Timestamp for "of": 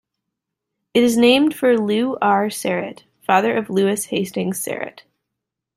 3.55-3.69